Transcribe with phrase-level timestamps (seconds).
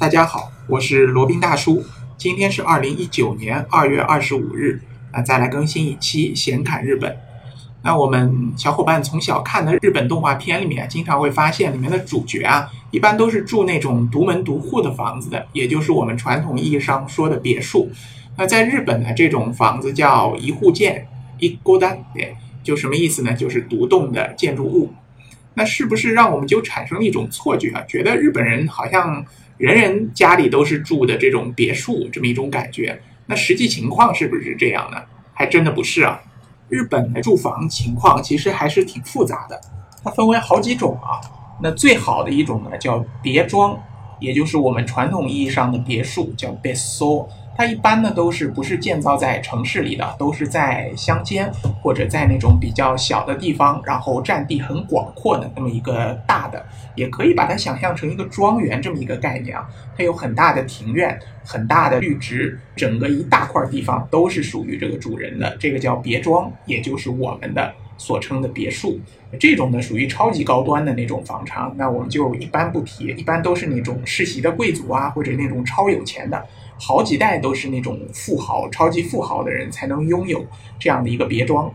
[0.00, 1.84] 大家好，我是罗宾大叔。
[2.16, 4.80] 今天是二零一九年二月二十五日，
[5.12, 7.14] 啊，再来更新一期闲侃日本。
[7.82, 17.90] 那我们小伙伴从小看的日本动画片里面，经常会发现里面的主角啊，一般都是住那种独门独户的房子的，也就是我们传统意义上说的别墅。
[18.38, 21.06] 那在日本呢，这种房子叫一户建，
[21.38, 23.34] 一户建，就什么意思呢？
[23.34, 24.94] 就是独栋的建筑物。
[25.52, 27.84] 那是不是让我们就产生了一种错觉啊？
[27.86, 29.22] 觉得日本人好像
[29.60, 32.98] 人人家里都是住的这种别墅，这么一种感觉。
[33.26, 34.96] 那实际情况是不是这样呢？
[35.34, 36.18] 还真的不是啊。
[36.70, 39.60] 日本的住房情况其实还是挺复杂的，
[40.02, 41.20] 它分为好几种啊。
[41.62, 43.78] 那最好的一种呢叫别装，
[44.18, 47.28] 也就是我们传统意义上的别墅，叫别墅。
[47.60, 51.52] 它一般呢都是不是建造在城市里的，都是在乡间
[51.82, 56.64] 或者在那种比较小的地方，然后占地很广阔的那么一个大的，
[56.94, 59.68] 也可以把它想象成一个庄园这么一个概念啊。
[59.94, 68.98] 它有很大的庭院，很大的绿植，整个一大块地方都是属于这个主人的，这个叫别庄，也就是我们的所称的别墅。
[69.38, 76.42] 这种呢属于超级高端的那种房产，那我们就一般不提，一般都是那种世袭的贵族啊，或者那种超有钱的。
[76.80, 80.46] 好几代都是那种富豪、超级富豪的人才能拥有
[80.78, 81.70] 这样的一个别庄。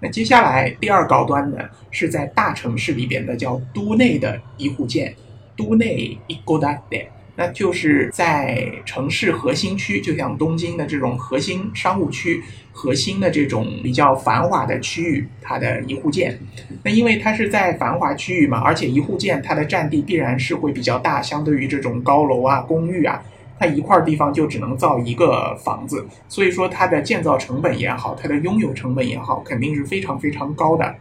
[0.00, 5.14] 那接下来第二高端的，是在大城市里边的叫都内的一户建，
[5.56, 16.38] 都内一户建，那就是在城市核心区，就像东京的这种核心商务区、核心的这种比较繁华的区域，它的一户建。
[16.82, 23.22] 那因为它是在繁华区域嘛，而且一户建它的占地必然是会比较大，相对于这种高楼啊、公寓啊。
[23.58, 30.94] 它一块地方就只能造一个房子，所以说它的建造成本也好，它的拥有成本也好，肯定是非常非常高的。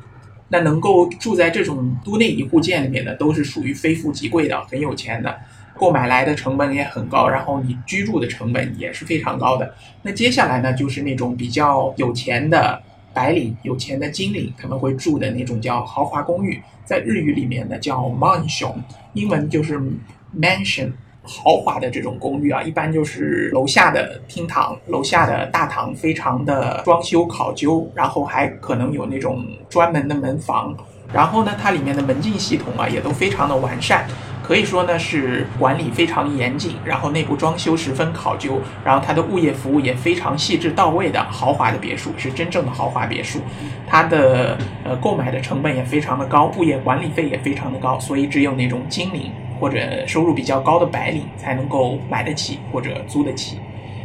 [0.49, 5.35] 那能够住在这种都内一户建里面的，都是属于非富即贵的，很有钱的，
[5.75, 9.73] 购买来的成本也很高，然后你居住的成本也是非常高的。
[10.03, 12.79] 那接下来呢，就是那种比较有钱的
[13.15, 18.75] 白领、有钱的金领，他们会住的那种叫豪华公寓，在日语里面呢叫 mansion，
[19.13, 19.81] 英文就是
[20.39, 20.92] mansion。
[21.23, 30.76] 豪华的这种公寓啊，一般就是楼下的厅堂、楼下的大堂非常的装修考究，然后还可能有那种专门的门房，
[31.14, 34.06] 然后呢，它里面的门禁系统啊也都非常的完善，
[34.44, 43.40] 可以说呢是管理非常严谨，然后内部装修十分考究，然后它的物业服务也非常细致到位的豪华的别墅，是真正的豪华别墅，
[43.88, 49.32] 它的呃购买的成本也非常的高，物业管理费也非常的高，所以只有那种精明。
[49.63, 53.57] 或者收入比较高的白领才能够买得起或者租得起。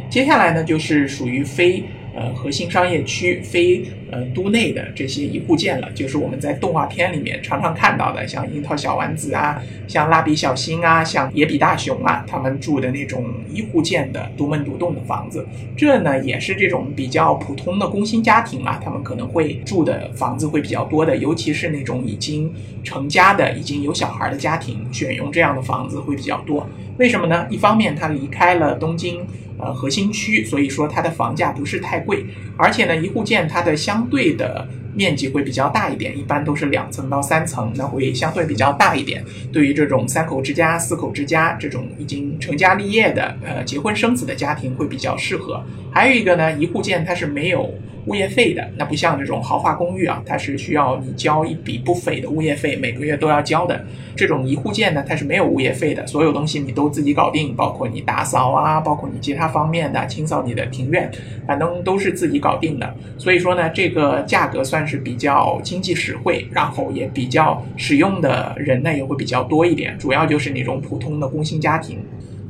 [0.09, 1.83] 接下来呢，就是属于非。
[2.19, 3.81] 呃，核心商业区非
[4.11, 15.47] 呃都内的这些一户建了，就是我们在动画片里面常常看到的，像樱桃小丸子啊，像蜡笔小新啊，像野比大雄啊，他们住的那种一户建的独门独栋的房子。
[15.77, 22.53] 这呢也是这种比较普通的工薪家庭啊，他们可能会住的房子会比较多的，尤其是那种已经
[22.83, 26.67] 成家的、已经有小孩的家庭，选用这样的房子会比较多。
[26.97, 27.47] 为什么呢？
[27.49, 29.25] 一方面，他离开了东京。
[29.59, 32.25] 呃，核心区，所以说它的房价不是太贵，
[32.57, 34.67] 而且呢，一户建它的相对的
[34.99, 39.23] 面积会比较大一点，一般都是两层到三层，那会相对比较大一点。
[39.53, 45.63] 对于这种三口之家、四口之家这种已经成家立业的，呃，结婚生子的家庭会比较适合。
[45.89, 47.73] 还有一个呢，一户建它是没有。
[48.05, 53.85] 物业费的那不像这种豪华公寓啊，它是需要你交一笔不菲的物业费，每个月都要交的。
[54.15, 61.11] 这种一户建呢，它是没有物业费的，所有东西你都自己搞定，包括你打扫啊，包括你其他方面的清扫你的庭院，
[61.45, 62.95] 反正都是自己搞定的。
[63.17, 71.99] 所以说呢，这个价格算是比较经济实惠，然后也比较使用的人呢也会比较多一点，主要就是那种普通的工薪家庭。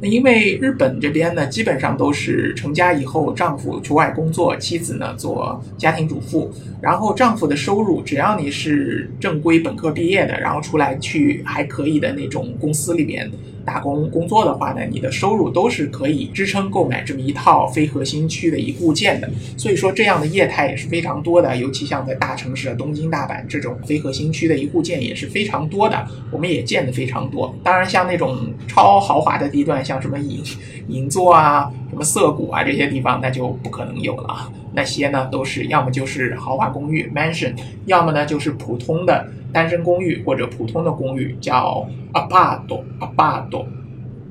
[0.02, 6.50] 那因为日本这边呢，基本上都是成家以后，丈夫去外工作，妻子呢做家庭主妇，
[6.82, 13.30] 然后丈夫的收入，只要你是正规本科毕业的，然后出来去还可以的那种公司里边。
[13.70, 19.30] 打工工作的话呢，你的收入都是可以支撑购买这么一套非核心区的一户建的。
[19.56, 21.56] 所以说，这样的业态也是非常多的。
[21.56, 26.04] 尤其像在大城市的东京、大阪这种非核心区的一户建也是非常多的。
[26.32, 27.54] 我们也见的非常多。
[27.64, 30.42] 当然，像那种超豪华的地段，像什么银
[30.88, 34.52] 银座啊、什么涩谷啊这些地方，那就不可能有了。
[34.74, 37.54] 那些呢，都是要么就是豪华公寓 （mansion），
[37.86, 42.62] 要么呢就是普通的单身公寓或者普通的公寓，叫 apart。
[43.00, 43.66] apart。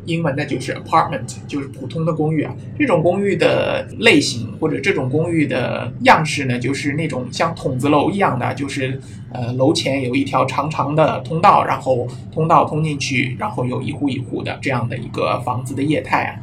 [0.05, 2.51] 英文的就是 apartment，就是普通的公寓啊。
[2.79, 8.99] 这种公寓的类型或者这种公寓的样式呢，就是那种像筒子楼一样的，就是
[9.35, 16.41] 呃楼前有一条长长的通道，然后通道通进去，然后有一户一户的这样的一个房子的业态啊。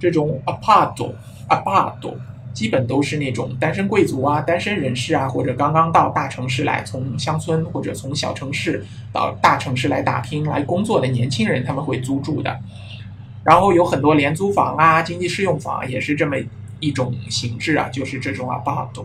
[0.00, 2.14] 这种 apart，apart。
[2.54, 12.60] 基本都是那种单身贵族啊、单身人士啊，或者刚刚到大城市来，从乡村或者从小城市到大城市来打拼、来工作的年轻人，他们会租住的。
[13.42, 16.36] 然后有很多廉租房啊、经济适用房，也是这么
[16.78, 19.04] 一种形式啊，就是这种 apart。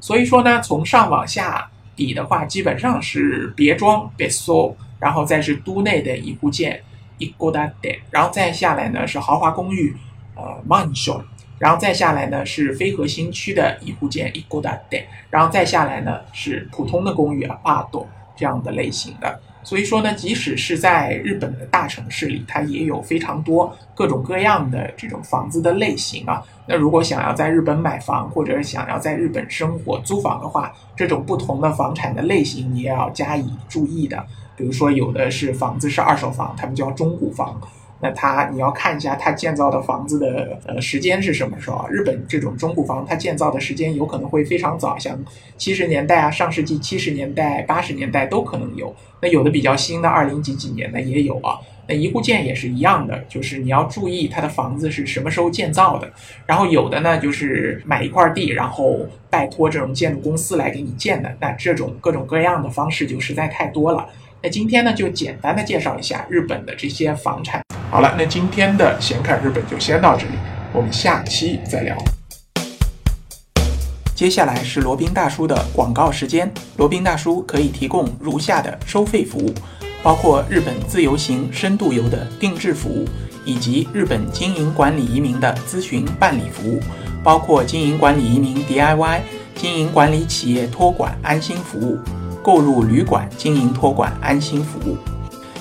[0.00, 6.82] 所以说呢，从上往下比的话，基本上是别庄 b e s o 然后再是都内的一户建
[7.18, 9.96] 一 g o d a d e 然后再下来呢是豪华公寓，
[10.34, 11.22] 呃，mansion。
[11.58, 18.06] 然后再下来呢是非核心区的一户建一户的店，然后再下来呢是普通的公寓啊，八栋
[18.36, 19.40] 这样的类型的。
[19.64, 26.42] 所以说呢，即使是在日本的大城市里，它也有非常多各种各样的这种房子的类型啊。
[26.66, 34.24] 那如果想要在日本买房，或者想要在日本生活租房的话，这种不同的房产的类型你也要加以注意的。
[34.56, 37.60] 比如说有的是房子是二手房，他们叫中古房。
[38.00, 41.86] 那它你要看一下它建造的房子的呃时间是什么时候啊？
[41.90, 45.18] 日本这种中古房，它建造的时间有可能会非常早，像
[45.56, 48.94] 七十年代啊，上世纪七十年代、八十年代都可能有。
[49.20, 51.58] 那有的比较新的，二零几几年的也有啊。
[51.88, 56.08] 那一户建也是一样的，就是你要注意它的房子是什么时候建造的。
[56.46, 59.00] 然后有的呢，就是买一块地，然后
[59.30, 61.34] 拜托这种建筑公司来给你建的。
[61.40, 64.06] 那这种各种各样的方式就实在太多了。
[64.42, 67.60] 那今天呢，就简单的介绍一下日本的这些房产。
[67.90, 70.34] 好了，那今天的闲侃日本就先到这里，
[70.74, 71.96] 我们下期再聊。
[74.14, 76.52] 接下来是罗宾大叔的广告时间。
[76.76, 79.54] 罗宾大叔可以提供如下的收费服务，
[80.02, 83.06] 包括日本自由行、深度游的定制服务，
[83.46, 86.80] 以及日本经营管理移民的咨询办理服务，
[87.24, 89.20] 包括经营管理移民 DIY、
[89.54, 91.98] 经营管理企业托管安心服务、
[92.42, 94.98] 购入旅馆经营托管安心服务。